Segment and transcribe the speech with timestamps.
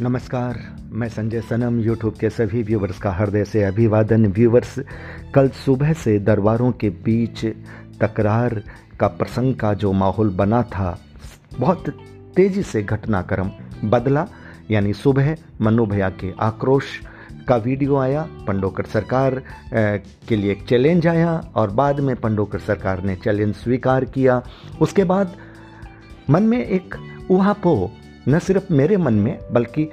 [0.00, 0.56] नमस्कार,
[0.92, 4.74] मैं संजय सनम यूट्यूब के सभी व्यूवर्स का हृदय से अभिवादन। व्यूवर्स
[5.34, 7.44] कल सुबह से दरबारों के बीच
[8.00, 8.62] तकरार
[9.00, 10.98] का प्रसंग का जो माहौल बना था,
[11.58, 11.88] बहुत
[12.36, 13.50] तेज़ी से घटनाक्रम
[13.84, 14.26] बदला।
[14.70, 17.00] यानी सुबह मनु भैया के आक्रोश
[17.48, 23.02] का वीडियो आया, पंडोकर सरकार के लिए एक चैलेंज आया और बाद में पंडोकर सरकार
[23.02, 24.42] ने चैलेंज स्वीकार किया।
[24.80, 25.36] उसके बाद
[26.30, 26.94] मन में एक
[27.30, 27.90] उहापोह
[28.28, 29.88] न सिर्फ़ मेरे मन में, बल्कि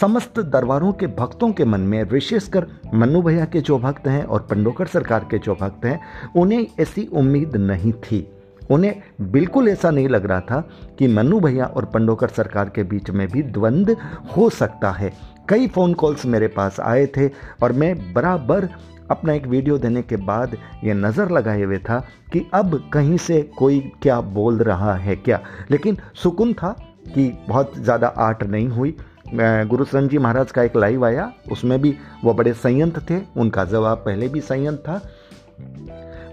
[0.00, 4.40] समस्त दरबारों के भक्तों के मन में, विशेषकर मन्नू भैया के जो भक्त हैं और
[4.40, 6.00] पंडोकर सरकार के जो भक्त हैं,
[6.36, 8.26] उन्हें ऐसी उम्मीद नहीं थी।
[8.70, 10.60] उन्हें बिल्कुल ऐसा नहीं लग रहा था
[10.98, 13.96] कि मन्नू भैया और पंडोकर सरकार के बीच में भी द्वंद्व
[14.36, 15.12] हो सकता है।
[15.48, 17.28] कई फ़ोन कॉल्स मेरे पास आए थे
[17.62, 18.68] और मैं बराबर
[19.10, 21.98] अपना एक वीडियो देने के बाद ये नज़र लगाए हुए था
[22.32, 26.74] कि अब कहीं से कोई क्या बोल रहा है क्या। लेकिन सुकून था
[27.06, 28.96] कि बहुत ज़्यादा आर्ट नहीं हुई।
[29.34, 31.94] गुरु जी महाराज का एक लाइव आया, उसमें भी
[32.24, 35.00] वो बड़े संयंत थे, उनका जवाब पहले भी संयंत था।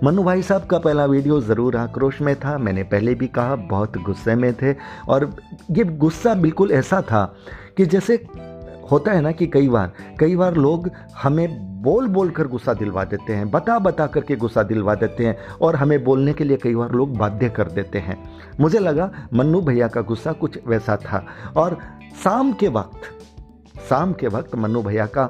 [0.03, 3.98] मनु भाई साहब का पहला वीडियो ज़रूर आक्रोश में था, मैंने पहले भी कहा, बहुत
[3.98, 4.75] गुस्से में थे।
[5.09, 5.30] और
[5.72, 7.23] ये गुस्सा बिल्कुल ऐसा था
[7.78, 8.17] कि जैसे
[8.92, 10.89] होता है ना कि कई बार कई बार लोग
[11.23, 15.38] हमें बोल बोल कर गुस्सा दिलवा देते हैं, बता बता करके गुस्सा दिलवा देते हैं
[15.62, 18.17] और हमें बोलने के लिए कई बार लोग बाध्य कर देते हैं।
[18.59, 21.26] मुझे लगा मन्नू भैया का गुस्सा कुछ वैसा था
[21.58, 21.78] और
[22.23, 23.02] शाम के वक्त,
[23.89, 25.30] शाम के वक्त मन्नू भैया का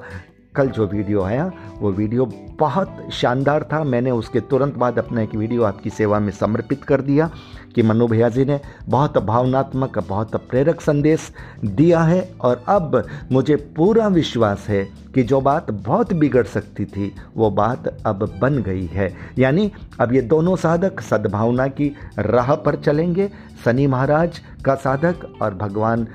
[0.55, 2.25] कल जो वीडियो आया, वो वीडियो
[2.59, 7.01] बहुत शानदार था। मैंने उसके तुरंत बाद अपना एक वीडियो आपकी सेवा में समर्पित कर
[7.01, 7.29] दिया
[7.75, 8.59] कि मनु भैया जी ने
[8.89, 11.31] बहुत भावनात्मक, बहुत प्रेरक संदेश
[11.65, 14.83] दिया है और अब मुझे पूरा विश्वास है
[15.15, 20.13] कि जो बात बहुत बिगड़ सकती थी, वो बात अब बन गई है। यानी अब
[20.13, 23.29] ये दोनों साधक सद्भावना की राह पर चलेंगे।
[23.65, 26.07] शनि महाराज का साधक और भगवान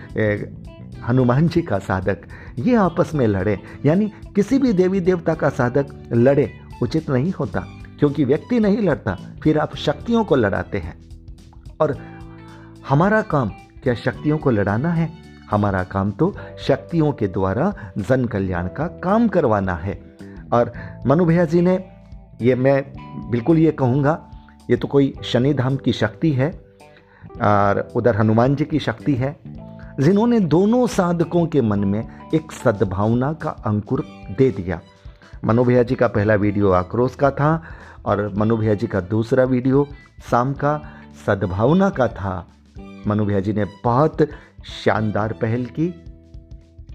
[1.09, 2.19] हनुमान जी का साधक।
[2.59, 7.61] ये आपस में लड़े, यानी किसी भी देवी देवता का साधक लड़े, उचित नहीं होता।
[7.99, 10.99] क्योंकि व्यक्ति नहीं लड़ता, फिर आप शक्तियों को लड़ाते हैं।
[11.81, 11.97] और
[12.89, 13.49] हमारा काम,
[13.83, 15.13] क्या शक्तियों को लड़ाना है?
[15.51, 20.17] हमारा काम तो शक्तियों के द्वारा जन कल्याण का काम करवाना है।
[20.53, 20.73] और
[21.07, 21.85] मनु भैया जी ने,
[22.43, 22.85] ये मैं
[23.31, 24.31] बिल्कुल ये कहूँगा,
[24.71, 26.51] ये तो कोई शनिधाम की शक्ति है,
[27.43, 29.58] और उधर हनुमान जी की शक्ति है।
[30.01, 34.05] जिन्होंने दोनों साधकों के मन में एक सद्भावना का अंकुर
[34.39, 34.81] दे दिया।
[35.45, 37.63] मनु भैया जी का पहला वीडियो आक्रोश का था
[38.07, 39.89] और मनु भैया जी का दूसरा वीडियो
[40.31, 40.81] शाम का
[41.27, 42.47] सद्भावना का था।
[43.07, 44.29] मनु भैया जी ने बहुत
[44.85, 45.89] शानदार पहल की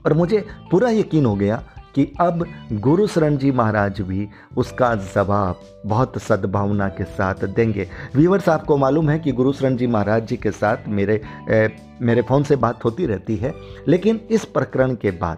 [0.06, 1.64] और मुझे पूरा यकीन हो गया
[1.96, 4.28] कि अब गुरु शरण जी महाराज भी
[4.58, 9.88] उसका जवाब बहुत सद्भावना के साथ देंगे। व्यूवर्स आपको मालूम है कि गुरु शरण जी
[9.88, 11.70] महाराज जी के साथ मेरे ए,
[12.02, 13.54] मेरे फ़ोन से बात होती रहती है
[13.88, 15.38] लेकिन इस प्रकरण के बाद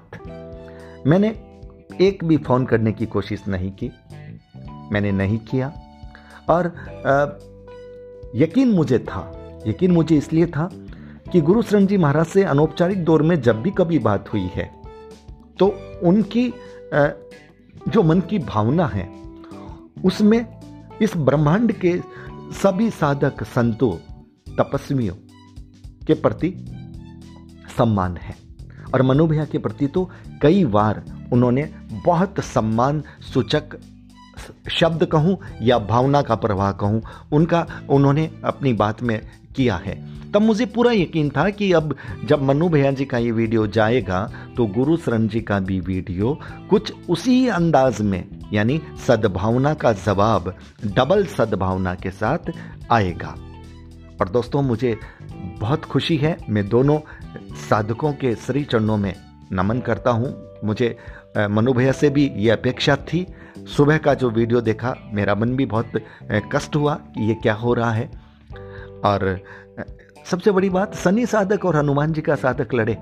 [1.07, 1.29] मैंने
[2.01, 3.91] एक भी फ़ोन करने की कोशिश नहीं की।
[4.91, 5.73] मैंने नहीं किया।
[6.49, 6.67] और
[7.07, 7.25] आ,
[8.35, 9.31] यकीन मुझे था
[9.67, 10.69] यकीन मुझे इसलिए था
[11.31, 14.84] कि गुरु शरण जी महाराज से अनौपचारिक दौर में जब भी कभी बात हुई है
[15.59, 15.67] तो
[16.03, 16.47] उनकी
[17.88, 19.07] जो मन की भावना है,
[20.05, 20.45] उसमें
[21.01, 21.99] इस ब्रह्मांड के
[22.53, 23.91] सभी साधक संतों,
[24.57, 25.16] तपस्वियों
[26.07, 26.49] के प्रति
[27.77, 28.35] सम्मान है।
[28.93, 30.09] और मनु भैया के प्रति तो
[30.41, 31.63] कई बार उन्होंने
[32.05, 33.77] बहुत सम्मान सूचक
[34.72, 37.01] शब्द कहूँ या भावना का प्रवाह कहूँ,
[37.33, 39.19] उनका उन्होंने अपनी बात में
[39.55, 39.95] किया है।
[40.35, 44.19] तब मुझे पूरा यकीन था कि अब जब मनु भैया जी का ये वीडियो जाएगा
[44.57, 46.38] तो गुरु शरण जी का भी वीडियो
[46.69, 48.23] कुछ उसी अंदाज में,
[48.53, 50.53] यानी सद्भावना का जवाब,
[50.85, 52.51] डबल सद्भावना के साथ
[52.91, 53.35] आएगा।
[54.22, 54.96] और दोस्तों, मुझे
[55.59, 57.00] बहुत खुशी है, मैं दोनों
[57.69, 59.13] साधकों के श्री चरणों में
[59.52, 60.96] नमन करता हूँ। मुझे
[61.38, 63.25] मनु भैया से भी ये अपेक्षा थी।
[63.78, 65.91] सुबह का जो वीडियो देखा, मेरा मन भी बहुत
[66.53, 68.09] कष्ट हुआ कि ये क्या हो रहा है।
[69.05, 69.40] और
[70.25, 72.97] सबसे बड़ी बात, सनी साधक और हनुमान जी का साधक लड़े।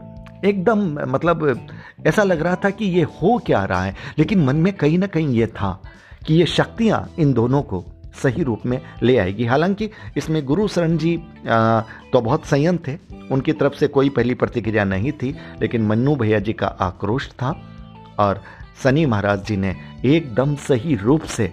[0.45, 0.79] एकदम
[1.11, 1.67] मतलब
[2.07, 5.07] ऐसा लग रहा था कि ये हो क्या रहा है, लेकिन मन में कहीं ना
[5.07, 5.81] कहीं ये था
[6.27, 7.83] कि ये शक्तियाँ इन दोनों को
[8.23, 11.15] सही रूप में ले आएगी। हालाँकि इसमें गुरु शरण जी
[11.47, 12.97] तो बहुत संयम थे,
[13.31, 17.55] उनकी तरफ़ से कोई पहली प्रतिक्रिया नहीं थी, लेकिन मन्नू भैया जी का आक्रोश था
[18.19, 18.41] और
[18.83, 21.51] सनी महाराज जी ने एकदम सही रूप से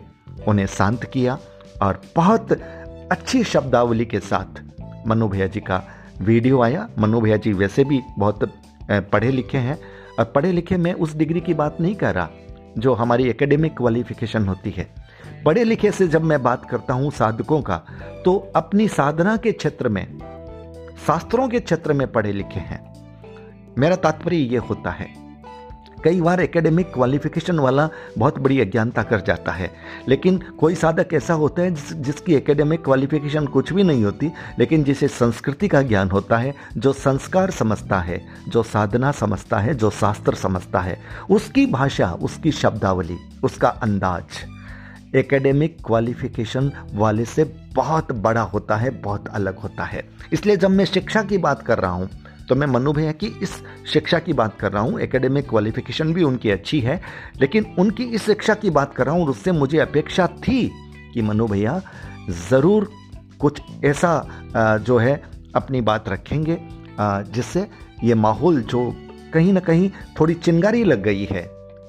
[0.49, 1.39] उन्हें शांत किया
[1.83, 2.53] और बहुत
[3.13, 4.63] अच्छी शब्दावली के साथ
[5.07, 5.83] मनु भैया जी का
[6.21, 8.53] वीडियो आया। मनु भैया जी वैसे भी बहुत
[8.91, 9.79] पढ़े लिखे हैं।
[10.19, 12.29] और पढ़े लिखे में उस डिग्री की बात नहीं कर रहा,
[12.79, 14.89] जो हमारी एकेडमिक क्वालिफिकेशन होती है।
[15.45, 17.77] पढ़े लिखे से जब मैं बात करता हूँ साधकों का
[18.25, 20.07] तो अपनी साधना के क्षेत्र में,
[21.07, 22.81] शास्त्रों के क्षेत्र में पढ़े लिखे हैं।
[23.79, 25.09] मेरा तात्पर्य ये होता है
[26.05, 27.89] कई बार एकेडमिक क्वालिफिकेशन वाला
[28.19, 29.71] बहुत बड़ी अज्ञानता कर जाता है।
[30.09, 34.85] लेकिन कोई साधक ऐसा होता है जिस, जिसकी एकेडमिक क्वालिफिकेशन कुछ भी नहीं होती लेकिन
[34.85, 39.91] जिसे संस्कृति का ज्ञान होता है जो संस्कार समझता है जो साधना समझता है जो
[39.91, 40.99] शास्त्र समझता है
[41.31, 44.25] उसकी भाषा उसकी शब्दावली उसका अंदाज
[45.17, 47.45] एकेडमिक क्वालिफिकेशन वाले से
[47.75, 50.03] बहुत बड़ा होता है बहुत अलग होता है।
[50.33, 52.09] इसलिए जब मैं शिक्षा की बात कर रहा हूँ
[52.51, 53.53] तो मैं मनु भैया की इस
[53.87, 57.01] शिक्षा की बात कर रहा हूँ। एकेडमिक क्वालिफिकेशन भी उनकी अच्छी है,
[57.41, 60.71] लेकिन उनकी इस शिक्षा की बात कर रहा हूँ, उससे मुझे अपेक्षा थी
[61.15, 61.81] कि मनु भैया
[62.49, 62.89] ज़रूर
[63.41, 65.15] कुछ ऐसा जो है,
[65.55, 66.59] अपनी बात रखेंगे
[67.01, 67.67] जिससे
[68.05, 68.81] ये माहौल जो
[69.33, 71.43] कहीं ना कहीं थोड़ी चिंगारी लग गई है,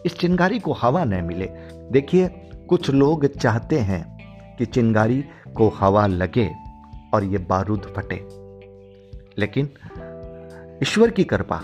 [0.05, 1.49] इस चिंगारी को हवा न मिले।
[1.91, 2.27] देखिए,
[2.69, 5.23] कुछ लोग चाहते हैं कि चिंगारी
[5.55, 6.49] को हवा लगे
[7.13, 8.15] और ये बारूद फटे,
[9.37, 9.69] लेकिन
[10.83, 11.57] ईश्वर की कृपा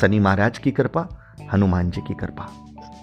[0.00, 1.00] शनि महाराज की कृपा
[1.52, 2.46] हनुमान जी की कृपा।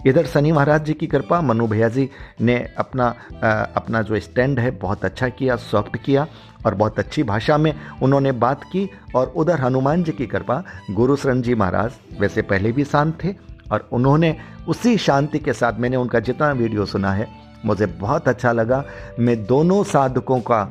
[0.07, 2.09] इधर शनि महाराज जी की कृपा मनु भैया जी
[2.41, 3.05] ने अपना
[3.43, 6.27] आ, अपना जो स्टैंड है बहुत अच्छा किया सॉफ्ट किया
[6.65, 7.73] और बहुत अच्छी भाषा में
[8.03, 12.71] उन्होंने बात की और उधर हनुमान जी की कृपा गुरु शरण जी महाराज वैसे पहले
[12.71, 13.35] भी शांत थे
[13.71, 14.35] और उन्होंने
[14.67, 17.27] उसी शांति के साथ मैंने उनका जितना वीडियो सुना है
[17.65, 18.83] मुझे बहुत अच्छा लगा।
[19.19, 20.61] मैं दोनों साधकों का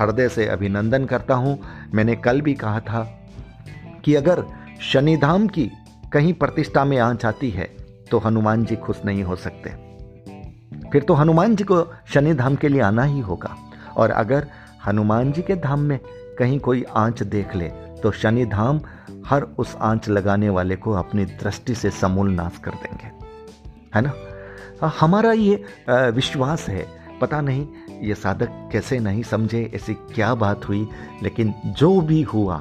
[0.00, 1.58] हृदय से अभिनंदन करता हूँ।
[1.94, 3.20] मैंने कल भी कहा था
[4.04, 4.44] कि अगर
[4.82, 5.70] शनिधाम की
[6.12, 7.64] कहीं प्रतिष्ठा में आँच आती है
[8.10, 9.70] तो हनुमान जी खुश नहीं हो सकते।
[10.90, 11.84] फिर तो हनुमान जी को
[12.14, 13.56] शनिधाम के लिए आना ही होगा।
[13.96, 14.46] और अगर
[14.86, 15.98] हनुमान जी के धाम में
[16.38, 17.68] कहीं कोई आँच देख ले
[18.02, 18.80] तो शनिधाम
[19.26, 23.10] हर उस आँच लगाने वाले को अपनी दृष्टि से समूल नाश कर देंगे।
[23.94, 24.12] है ना?
[25.00, 26.86] हमारा ये विश्वास है।
[27.20, 27.66] पता नहीं,
[28.02, 30.86] ये साधक कैसे नहीं समझे ऐसी क्या बात हुई,
[31.22, 32.56] लेकिन जो भी हुआ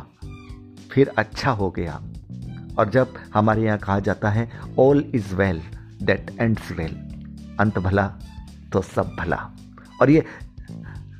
[0.93, 2.01] फिर अच्छा हो गया।
[2.79, 4.49] और जब हमारे यहाँ कहा जाता है
[4.79, 5.61] all is well
[6.03, 6.95] that ends well
[7.59, 8.07] अंत भला
[8.73, 9.37] तो सब भला।
[10.01, 10.23] और ये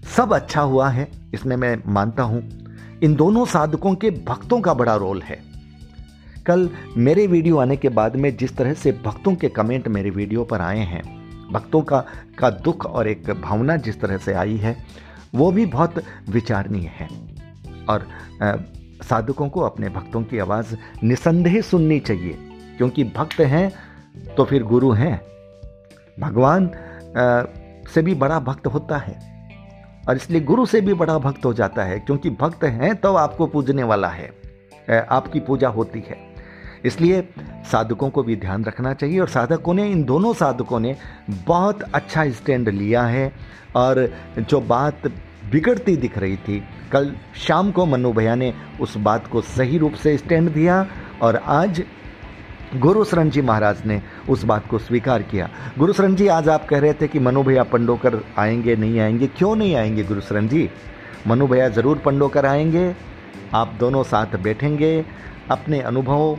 [0.08, 2.42] सब अच्छा हुआ है, इसमें मैं मानता हूँ,
[3.04, 5.42] इन दोनों साधकों के भक्तों का बड़ा रोल है।
[6.46, 10.44] कल मेरे वीडियो आने के बाद में जिस तरह से भक्तों के कमेंट मेरे वीडियो
[10.44, 11.04] पर आए हैं,
[11.52, 12.04] भक्तों का
[12.40, 14.76] का दुख और एक भावना जिस तरह से आई है,
[15.36, 17.08] वो भी बहुत विचारणीय है।
[17.90, 18.08] और
[19.10, 22.38] साधकों को अपने भक्तों की आवाज़ निसंदेह सुननी चाहिए।
[22.78, 23.72] क्योंकि भक्त हैं
[24.38, 25.22] तो फिर गुरु हैं।
[26.20, 26.70] भगवान
[27.94, 29.34] से भी बड़ा भक्त होता है।
[30.10, 33.48] और इसलिए गुरु से भी बड़ा भक्त हो जाता है। क्योंकि भक्त हैं तो आपको
[33.48, 34.32] पूजने वाला है।
[35.12, 36.18] आपकी पूजा होती है।
[36.86, 37.30] इसलिए
[37.72, 40.96] साधकों को भी ध्यान रखना चाहिए। और साधकों ने, इन दोनों साधकों ने
[41.48, 43.32] बहुत अच्छा स्टैंड लिया है।
[43.76, 44.10] और
[44.40, 45.02] जो बात
[45.54, 46.62] बिगड़ती दिख रही थी।
[46.92, 50.86] कल शाम को मनु भैया ने उस बात को सही रूप से स्टैंड दिया
[51.22, 51.84] और आज
[52.76, 56.66] गुरु शरण जी महाराज ने उस बात को स्वीकार किया। गुरु शरण जी, आज आप
[56.68, 59.28] कह रहे थे कि मनु भैया पंडोकर आएँगे, नहीं आएँगे?
[59.28, 60.70] क्यों नहीं आएँगे गुरु शरण जी?
[61.28, 62.96] मनु भैया ज़रूर पंडोकर आएँगे।
[63.54, 65.06] आप दोनों साथ बैठेंगे,
[65.52, 66.38] अपने अनुभव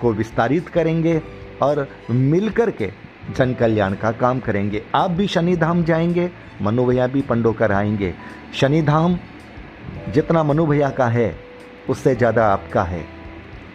[0.00, 1.20] को विस्तारित करेंगे
[1.62, 2.90] और मिलकर के
[3.36, 6.30] जन कल्याण का काम करेंगे। आप भी शनिधाम जाएँगे,
[6.62, 8.14] मनु भैया भी पंडो पंडोकर आएँगे।
[8.54, 9.18] शनिधाम
[10.14, 11.36] जितना मनु भैया का है,
[11.88, 13.04] उससे ज़्यादा आपका है।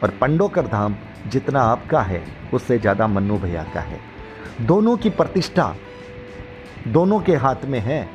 [0.03, 0.95] और पंडोकर धाम
[1.27, 2.23] जितना आपका है,
[2.53, 3.99] उससे ज़्यादा मनु भैया का है।
[4.61, 5.75] दोनों की प्रतिष्ठा
[6.87, 8.09] दोनों के हाथ में है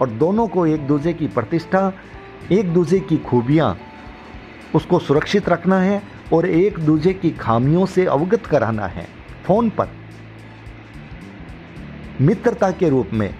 [0.00, 1.92] और दोनों को एक दूसरे की प्रतिष्ठा,
[2.52, 3.78] एक दूसरे की खूबियाँ,
[4.74, 9.06] उसको सुरक्षित रखना है और एक दूसरे की खामियों से अवगत कराना है।
[9.46, 9.88] फ़ोन पर
[12.20, 13.34] मित्रता के रूप में,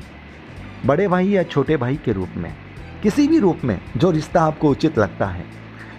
[0.87, 2.54] बड़े भाई या छोटे भाई के रूप में,
[3.02, 5.44] किसी भी रूप में जो रिश्ता आपको उचित लगता है।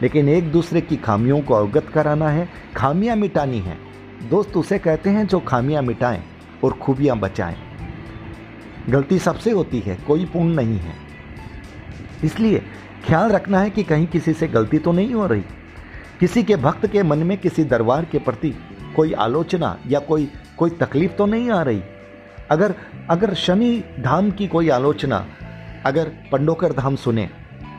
[0.01, 3.77] लेकिन एक दूसरे की खामियों को अवगत कराना है, खामियाँ मिटानी है।
[4.29, 6.23] दोस्त उसे कहते हैं जो खामियाँ मिटाएँ
[6.63, 7.55] और खूबियाँ बचाएँ।
[8.89, 10.93] गलती सबसे होती है, कोई पूर्ण नहीं है।
[12.23, 12.63] इसलिए
[13.05, 15.43] ख्याल रखना है कि कहीं किसी से गलती तो नहीं हो रही।
[16.19, 18.55] किसी के भक्त के मन में, किसी दरबार के प्रति
[18.95, 21.81] कोई आलोचना या कोई कोई तकलीफ़ तो नहीं आ रही।
[22.51, 22.73] अगर
[23.09, 25.25] अगर शनि धाम की कोई आलोचना,
[25.85, 27.29] अगर पंडोकर धाम सुने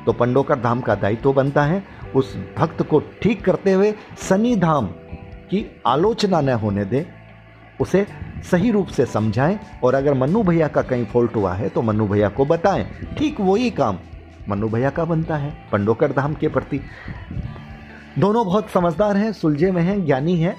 [0.06, 1.82] तो पंडोकर धाम का दायित्व तो बनता है
[2.14, 4.86] उस भक्त को ठीक करते हुए शनि धाम
[5.50, 7.06] की आलोचना न होने दे,
[7.80, 8.06] उसे
[8.50, 12.06] सही रूप से समझाएँ, और अगर मन्नू भैया का कहीं फॉल्ट हुआ है तो मन्नू
[12.08, 12.84] भैया को बताएँ।
[13.18, 13.98] ठीक वही काम
[14.48, 16.80] मन्नू भैया का बनता है, पंडोकर धाम के प्रति।
[18.18, 20.56] दोनों बहुत समझदार हैं, सुलझे में हैं, ज्ञानी हैं।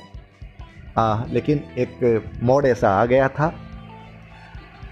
[1.29, 3.53] लेकिन एक मोड़ ऐसा आ गया था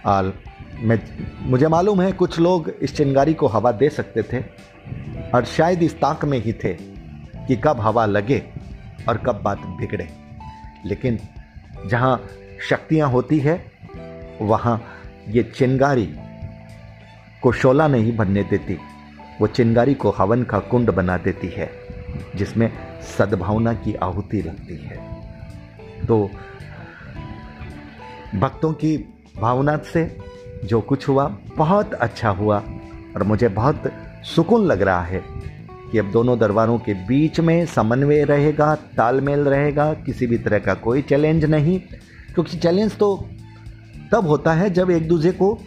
[0.05, 0.33] आल,
[0.79, 0.99] मैं,
[1.39, 4.39] मुझे मालूम है कुछ लोग इस चिंगारी को हवा दे सकते थे
[5.35, 6.73] और शायद इस ताक में ही थे
[7.47, 8.43] कि कब हवा लगे
[9.09, 10.09] और कब बात बिगड़े।
[10.85, 11.19] लेकिन
[11.87, 12.27] जहाँ
[12.69, 13.71] शक्तियाँ होती है,
[14.41, 14.83] वहाँ
[15.29, 16.15] ये चिंगारी
[17.41, 18.77] को शोला नहीं बनने देती।
[19.41, 21.71] वो चिंगारी को हवन का कुंड बना देती है,
[22.35, 25.21] जिसमें सद्भावना की आहुति लगती है।
[26.07, 26.29] तो
[28.35, 30.05] भक्तों की भावना से
[30.65, 31.27] जो कुछ हुआ,
[31.57, 32.57] बहुत अच्छा हुआ
[33.15, 33.91] और मुझे बहुत
[34.25, 35.23] सुकून लग रहा है
[35.91, 40.73] कि अब दोनों दरबारों के बीच में समन्वय रहेगा, तालमेल रहेगा, किसी भी तरह का
[40.75, 43.15] कोई चैलेंज नहीं। क्योंकि चैलेंज तो
[44.11, 45.57] तब होता है जब एक दूसरे को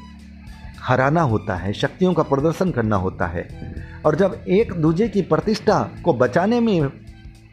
[0.81, 3.47] हराना होता है, शक्तियों का प्रदर्शन करना होता है।
[4.07, 6.81] और जब एक दूसरे की प्रतिष्ठा को बचाने में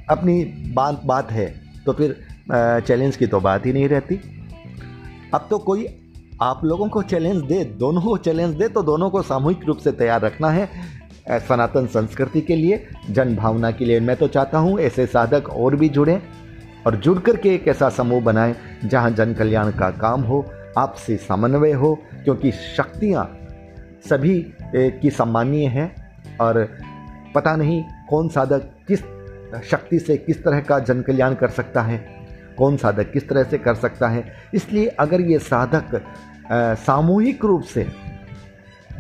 [0.10, 0.44] अपनी
[0.76, 1.48] बात बात है
[1.86, 2.16] तो फिर
[2.52, 4.20] चैलेंज की तो बात ही नहीं रहती।
[5.34, 5.86] अब तो कोई
[6.42, 9.92] आप लोगों को चैलेंज दे, दोनों को चैलेंज दे तो दोनों को सामूहिक रूप से
[9.92, 10.68] तैयार रखना है
[11.40, 15.76] सनातन संस्कृति के लिए, जन भावना के लिए। मैं तो चाहता हूँ ऐसे साधक और
[15.76, 16.22] भी जुड़ें
[16.88, 18.56] और जुड़ करके एक ऐसा समूह बनाएँ,
[18.86, 20.46] जहाँ जन कल्याण का काम हो,
[20.78, 21.94] आपसी समन्वय हो,
[22.24, 23.26] क्योंकि शक्तियाँ
[24.10, 24.40] सभी
[24.76, 25.92] की सम्मानीय हैं
[26.42, 26.68] और
[27.36, 29.00] पता नहीं कौन साधक किस
[29.70, 31.98] शक्ति से किस तरह का जन कल्याण कर सकता है।
[32.60, 34.24] कौन साधक किस तरह से कर सकता है।
[34.54, 36.02] इसलिए अगर ये साधक
[36.80, 37.88] सामूहिक रूप से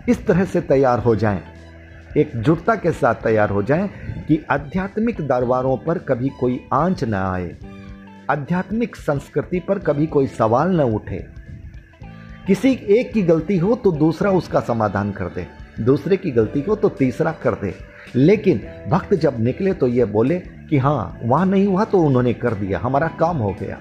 [0.09, 1.41] इस तरह से तैयार हो जाएँ
[2.17, 3.89] एकजुटता के साथ तैयार हो जाएँ
[4.27, 7.55] कि आध्यात्मिक दरबारों पर कभी कोई आँच न आए,
[8.29, 11.25] आध्यात्मिक संस्कृति पर कभी कोई सवाल न उठे।
[12.47, 15.45] किसी एक की गलती हो तो दूसरा उसका समाधान कर दे,
[15.81, 17.73] दूसरे की गलती हो तो तीसरा कर दे।
[18.15, 22.53] लेकिन भक्त जब निकले तो ये बोले कि हाँ वहाँ नहीं हुआ तो उन्होंने कर
[22.53, 23.77] दिया, हमारा काम हो गया।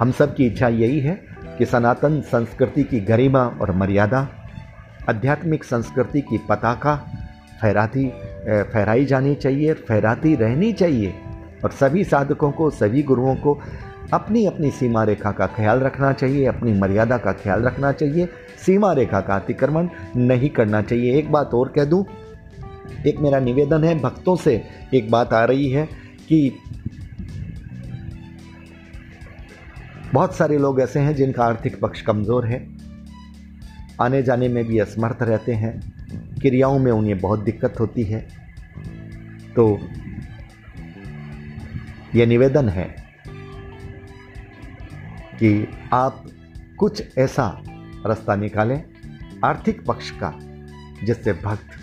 [0.00, 1.14] हम सब की इच्छा यही है
[1.58, 4.26] कि सनातन संस्कृति की गरिमा और मर्यादा,
[5.08, 6.94] आध्यात्मिक संस्कृति की पताका
[7.62, 8.06] फहराती
[8.72, 11.14] फहराई जानी चाहिए, फहराती रहनी चाहिए
[11.64, 13.58] और सभी साधकों को, सभी गुरुओं को
[14.12, 18.92] अपनी अपनी सीमा रेखा का ख्याल रखना चाहिए, अपनी मर्यादा का ख्याल रखना चाहिए, सीमा
[18.92, 22.04] रेखा का अतिक्रमण नहीं करना चाहिए। एक बात और कह दूँ
[23.06, 24.64] एक मेरा निवेदन है, भक्तों से
[24.94, 25.86] एक बात आ रही है
[26.28, 26.58] कि
[30.14, 32.68] बहुत सारे लोग ऐसे हैं जिनका आर्थिक पक्ष कमज़ोर है।
[34.00, 35.80] आने जाने में भी असमर्थ रहते हैं।
[36.40, 38.28] क्रियाओं में उन्हें बहुत दिक्कत होती है।
[39.56, 39.78] तो
[42.14, 42.84] यह निवेदन है
[45.34, 46.26] कि आप
[46.78, 47.62] कुछ ऐसा
[48.06, 48.84] रास्ता निकालें
[49.44, 50.34] आर्थिक पक्ष का,
[51.04, 51.77] जिससे भक्त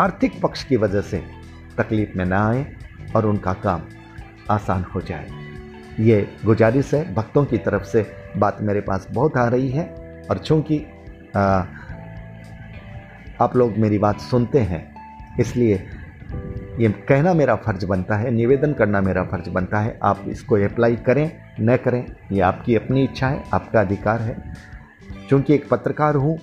[0.00, 1.22] आर्थिक पक्ष की वजह से
[1.78, 2.64] तकलीफ़ में ना आए
[3.16, 3.82] और उनका काम
[4.50, 5.26] आसान हो जाए।
[6.00, 9.84] ये गुजारिश है, भक्तों की तरफ़ से बात मेरे पास बहुत आ रही है
[10.30, 10.78] और चूँकि
[13.40, 14.82] आप लोग मेरी बात सुनते हैं,
[15.40, 15.74] इसलिए
[16.80, 20.96] ये कहना मेरा फ़र्ज़ बनता है, निवेदन करना मेरा फ़र्ज़ बनता है, आप इसको अप्लाई
[20.96, 21.30] करें,
[21.60, 24.36] न करें, ये आपकी अपनी इच्छा है, आपका अधिकार है।
[25.28, 26.38] क्योंकि एक पत्रकार हूँ,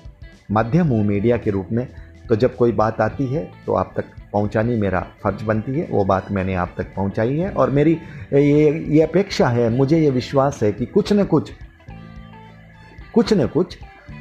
[0.52, 1.88] माध्यम हूँ मीडिया के रूप में
[2.30, 6.04] तो जब कोई बात आती है तो आप तक पहुंचानी मेरा फ़र्ज़ बनती है। वो
[6.06, 7.94] बात मैंने आप तक पहुंचाई है और मेरी
[8.34, 11.52] ये ये अपेक्षा है, मुझे ये विश्वास है कि कुछ न कुछ
[13.14, 13.78] कुछ न कुछ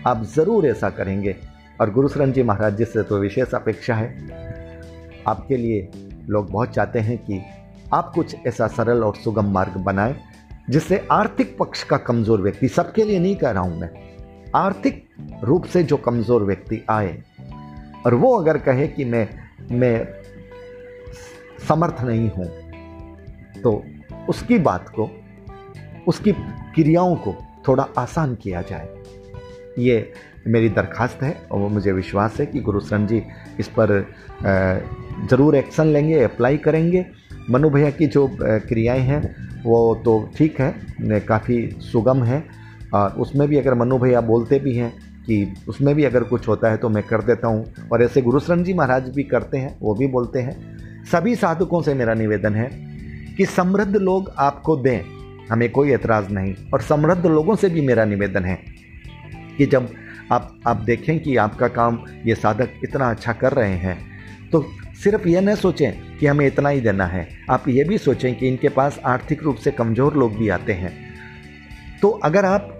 [0.06, 1.36] आप ज़रूर ऐसा करेंगे।
[1.80, 4.08] और गुरुशरण जी महाराज जी से तो विशेष अपेक्षा है।
[5.26, 5.88] आपके लिए
[6.28, 7.40] लोग बहुत चाहते हैं कि
[7.94, 10.14] आप कुछ ऐसा सरल और सुगम मार्ग बनाएँ,
[10.70, 13.90] जिससे आर्थिक पक्ष का कमज़ोर व्यक्ति, सबके लिए नहीं कह रहा हूँ मैं,
[14.54, 15.04] आर्थिक
[15.44, 17.16] रूप से जो कमज़ोर व्यक्ति आए
[18.06, 19.28] और वो अगर कहे कि मैं
[19.72, 20.06] मैं
[21.68, 22.46] समर्थ नहीं हूँ
[23.62, 23.82] तो
[24.28, 25.08] उसकी बात को,
[26.08, 26.32] उसकी
[26.74, 27.34] क्रियाओं को
[27.68, 28.88] थोड़ा आसान किया जाए।
[29.78, 30.12] ये
[30.46, 33.22] मेरी दरखास्त है और मुझे विश्वास है कि गुरुशरण जी
[33.60, 33.88] इस पर
[35.30, 37.04] ज़रूर एक्शन लेंगे अप्लाई करेंगे।
[37.50, 39.20] मनु भैया की जो क्रियाएँ हैं,
[39.64, 42.44] वो तो ठीक है, काफ़ी सुगम है।
[42.94, 44.92] और उसमें भी अगर मनु भैया बोलते भी हैं
[45.26, 48.62] कि उसमें भी अगर कुछ होता है तो मैं कर देता हूँ। और ऐसे गुरुशरण
[48.64, 52.68] जी महाराज भी करते हैं, वो भी बोलते हैं, सभी साधकों से मेरा निवेदन है
[53.36, 55.00] कि समृद्ध लोग आपको दें,
[55.50, 58.58] हमें कोई एतराज़ नहीं। और समृद्ध लोगों से भी मेरा निवेदन है
[59.58, 59.88] कि जब
[60.32, 63.98] आप आप देखें कि आपका काम, ये साधक इतना अच्छा कर रहे हैं
[64.50, 64.64] तो
[64.94, 68.48] सिर्फ़ ये न सोचें कि हमें इतना ही देना है। आप ये भी सोचें कि
[68.48, 70.92] इनके पास आर्थिक रूप से कमज़ोर लोग भी आते हैं।
[72.02, 72.75] तो अगर आप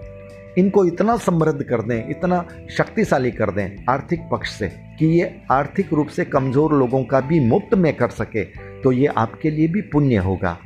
[0.57, 2.45] इनको इतना समृद्ध कर दें, इतना
[2.77, 4.67] शक्तिशाली कर दें आर्थिक पक्ष से
[4.99, 8.43] कि ये आर्थिक रूप से कमज़ोर लोगों का भी मुफ़्त में कर सके
[8.81, 10.57] तो ये आपके लिए भी पुण्य होगा।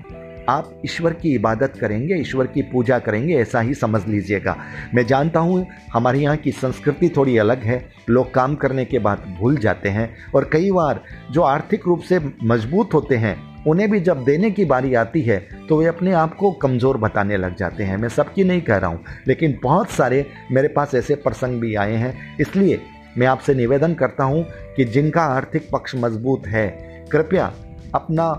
[0.50, 4.56] आप ईश्वर की इबादत करेंगे, ईश्वर की पूजा करेंगे, ऐसा ही समझ लीजिएगा।
[4.96, 9.24] मैं जानता हूँ, हमारे यहाँ की संस्कृति थोड़ी अलग है, लोग काम करने के बाद
[9.40, 13.36] भूल जाते हैं, और कई बार जो आर्थिक रूप से मज़बूत होते हैं
[13.68, 15.38] उन्हें भी जब देने की बारी आती है
[15.70, 18.90] तो वे अपने आप को कमज़ोर बताने लग जाते हैं। मैं सबकी नहीं कह रहा
[18.90, 22.82] हूँ, लेकिन बहुत सारे मेरे पास ऐसे प्रसंग भी आए हैं। इसलिए
[23.18, 26.68] मैं आपसे निवेदन करता हूँ कि जिनका आर्थिक पक्ष मज़बूत है,
[27.12, 27.52] कृपया
[27.96, 28.32] अपना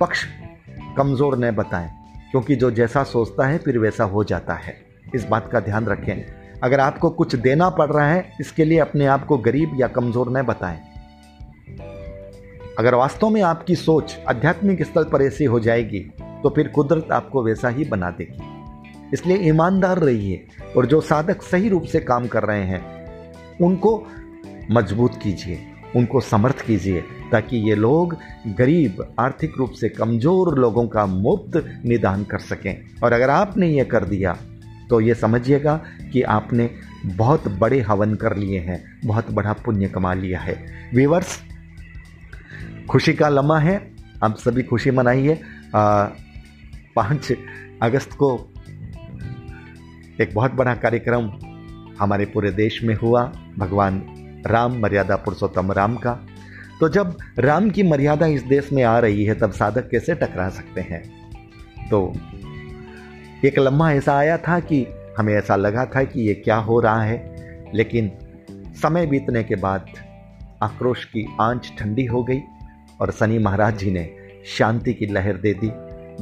[0.00, 0.24] पक्ष
[0.96, 1.88] कमज़ोर न बताएँ,
[2.30, 4.76] क्योंकि जो जैसा सोचता है, फिर वैसा हो जाता है।
[5.14, 6.24] इस बात का ध्यान रखें।
[6.62, 10.30] अगर आपको कुछ देना पड़ रहा है, इसके लिए अपने आप को गरीब या कमज़ोर
[10.30, 10.78] न बताएँ।
[12.78, 16.00] अगर वास्तव में आपकी सोच आध्यात्मिक स्तर पर ऐसी हो जाएगी
[16.42, 21.68] तो फिर कुदरत आपको वैसा ही बना देगी। इसलिए ईमानदार रहिए और जो साधक सही
[21.68, 22.82] रूप से काम कर रहे हैं,
[23.58, 24.02] उनको
[24.70, 25.58] मज़बूत कीजिए,
[25.96, 27.00] उनको समर्थ कीजिए,
[27.32, 28.16] ताकि ये लोग
[28.48, 33.84] गरीब, आर्थिक रूप से कमज़ोर लोगों का मुफ़्त निदान कर सकें। और अगर आपने ये
[33.86, 34.36] कर दिया
[34.90, 35.80] तो ये समझिएगा
[36.12, 36.70] कि आपने
[37.06, 40.54] बहुत बड़े हवन कर लिए हैं, बहुत बड़ा पुण्य कमा लिया है।
[40.94, 41.38] वीवर्स
[42.90, 43.76] खुशी का लम्हा है।
[44.24, 45.40] आप सभी खुशी मनाइए।
[46.96, 47.32] पाँच
[47.82, 48.28] अगस्त को
[50.20, 51.30] एक बहुत बड़ा कार्यक्रम
[52.00, 53.24] हमारे पूरे देश में हुआ,
[53.58, 54.02] भगवान
[54.46, 56.12] राम मर्यादा पुरुषोत्तम राम का।
[56.80, 60.48] तो जब राम की मर्यादा इस देश में आ रही है, तब साधक कैसे टकरा
[60.48, 61.02] सकते हैं?
[61.88, 62.12] तो
[63.44, 64.86] एक लम्हा ऐसा आया था कि
[65.18, 68.12] हमें ऐसा लगा था कि ये क्या हो रहा है, लेकिन
[68.82, 69.86] समय बीतने के बाद
[70.62, 72.40] आक्रोश की आँच ठंडी हो गई।
[73.00, 74.08] और शनि महाराज जी ने
[74.58, 75.68] शांति की लहर दे दी,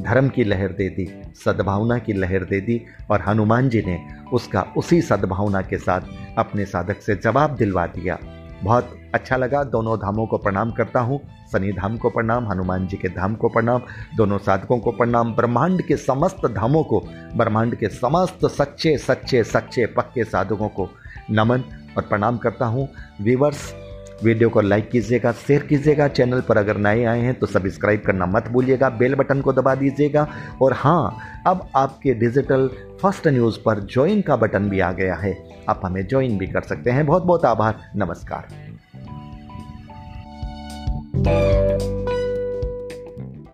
[0.02, 1.06] धर्म की लहर दे दी,
[1.44, 3.98] सद्भावना की लहर दे दी और हनुमान जी ने
[4.32, 6.00] उसका उसी सद्भावना के साथ
[6.38, 8.18] अपने साधक से जवाब दिलवा दिया।
[8.62, 11.20] बहुत अच्छा लगा दोनों धामों को प्रणाम करता हूँ।
[11.52, 13.82] शनि धाम को प्रणाम, हनुमान जी के धाम को प्रणाम,
[14.16, 17.00] दोनों साधकों को प्रणाम, ब्रह्मांड के समस्त धामों को,
[17.36, 20.88] ब्रह्मांड के समस्त सच्चे सच्चे सच्चे पक्के साधकों को
[21.30, 21.64] नमन
[21.96, 22.88] और प्रणाम करता हूँ।
[23.22, 23.72] वीवर्स
[24.22, 28.26] वीडियो को लाइक कीजिएगा, शेयर कीजिएगा, चैनल पर अगर नए आए हैं तो सब्सक्राइब करना
[28.26, 30.28] मत भूलिएगा, बेल बटन को दबा दीजिएगा।
[30.62, 32.70] और हाँ अब आपके डिजिटल
[33.02, 35.36] फ़र्स्ट न्यूज़ पर ज्वाइन का बटन भी आ गया है।
[35.68, 38.48] आप हमें ज्वाइन भी कर सकते हैं। बहुत बहुत आभार, नमस्कार।